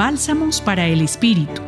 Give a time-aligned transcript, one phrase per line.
[0.00, 1.60] Bálsamos para el Espíritu.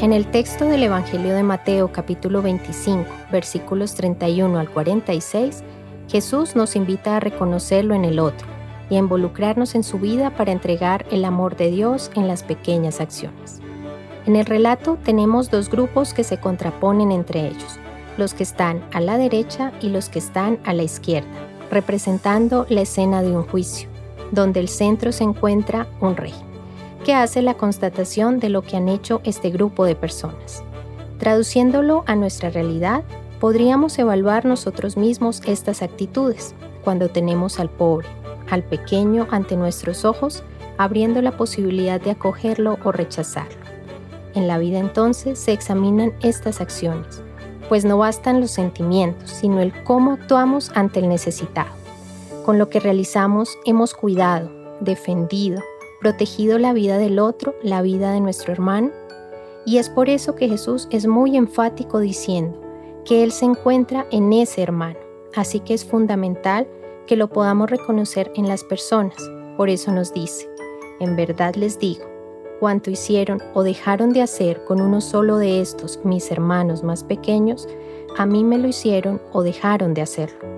[0.00, 5.62] En el texto del Evangelio de Mateo capítulo 25, versículos 31 al 46,
[6.08, 8.48] Jesús nos invita a reconocerlo en el otro
[8.88, 13.02] y a involucrarnos en su vida para entregar el amor de Dios en las pequeñas
[13.02, 13.60] acciones.
[14.24, 17.78] En el relato tenemos dos grupos que se contraponen entre ellos,
[18.16, 21.28] los que están a la derecha y los que están a la izquierda,
[21.70, 23.94] representando la escena de un juicio,
[24.32, 26.34] donde el centro se encuentra un rey
[27.06, 30.64] que hace la constatación de lo que han hecho este grupo de personas.
[31.18, 33.04] Traduciéndolo a nuestra realidad,
[33.38, 38.08] podríamos evaluar nosotros mismos estas actitudes cuando tenemos al pobre,
[38.50, 40.42] al pequeño ante nuestros ojos,
[40.78, 43.64] abriendo la posibilidad de acogerlo o rechazarlo.
[44.34, 47.22] En la vida entonces se examinan estas acciones,
[47.68, 51.85] pues no bastan los sentimientos, sino el cómo actuamos ante el necesitado.
[52.46, 55.60] Con lo que realizamos hemos cuidado, defendido,
[56.00, 58.92] protegido la vida del otro, la vida de nuestro hermano.
[59.64, 62.56] Y es por eso que Jesús es muy enfático diciendo
[63.04, 65.00] que Él se encuentra en ese hermano.
[65.34, 66.68] Así que es fundamental
[67.08, 69.16] que lo podamos reconocer en las personas.
[69.56, 70.48] Por eso nos dice,
[71.00, 72.04] en verdad les digo,
[72.60, 77.66] cuanto hicieron o dejaron de hacer con uno solo de estos, mis hermanos más pequeños,
[78.16, 80.55] a mí me lo hicieron o dejaron de hacerlo.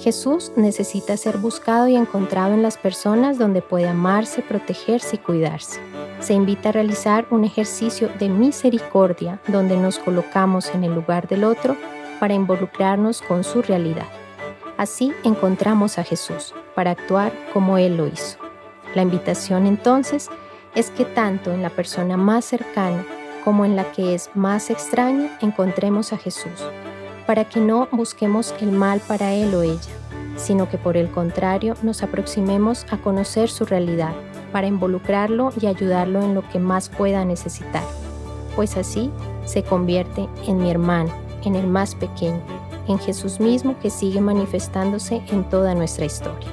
[0.00, 5.78] Jesús necesita ser buscado y encontrado en las personas donde puede amarse, protegerse y cuidarse.
[6.20, 11.44] Se invita a realizar un ejercicio de misericordia donde nos colocamos en el lugar del
[11.44, 11.76] otro
[12.18, 14.06] para involucrarnos con su realidad.
[14.78, 18.38] Así encontramos a Jesús para actuar como Él lo hizo.
[18.94, 20.30] La invitación entonces
[20.74, 23.04] es que tanto en la persona más cercana
[23.44, 26.64] como en la que es más extraña encontremos a Jesús
[27.30, 29.78] para que no busquemos el mal para él o ella,
[30.34, 34.12] sino que por el contrario nos aproximemos a conocer su realidad,
[34.50, 37.84] para involucrarlo y ayudarlo en lo que más pueda necesitar,
[38.56, 39.12] pues así
[39.44, 41.12] se convierte en mi hermano,
[41.44, 42.42] en el más pequeño,
[42.88, 46.48] en Jesús mismo que sigue manifestándose en toda nuestra historia.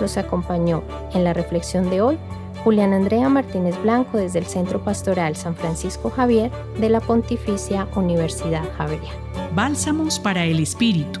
[0.00, 0.82] Nos acompañó
[1.14, 2.18] en la reflexión de hoy
[2.64, 8.64] Julián Andrea Martínez Blanco desde el Centro Pastoral San Francisco Javier de la Pontificia Universidad
[8.76, 9.18] Javeriana.
[9.54, 11.20] Bálsamos para el Espíritu.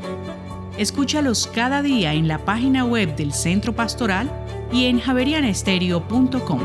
[0.78, 4.30] Escúchalos cada día en la página web del Centro Pastoral
[4.72, 6.60] y en javerianestereo.com.